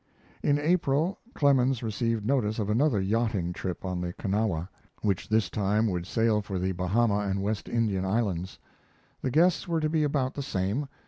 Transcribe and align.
In 0.41 0.57
April 0.57 1.19
Clemens 1.35 1.83
received 1.83 2.25
notice 2.25 2.57
of 2.57 2.71
another 2.71 2.99
yachting 2.99 3.53
trip 3.53 3.85
on 3.85 4.01
the 4.01 4.13
Kanawha, 4.13 4.67
which 5.03 5.29
this 5.29 5.47
time 5.47 5.85
would 5.85 6.07
sail 6.07 6.41
for 6.41 6.57
the 6.57 6.71
Bahama 6.71 7.19
and 7.19 7.43
West 7.43 7.69
India 7.69 8.01
islands. 8.03 8.57
The 9.21 9.29
guests 9.29 9.67
were 9.67 9.79
to 9.79 9.89
be 9.89 10.01
about 10.01 10.33
the 10.33 10.41
same. 10.41 10.87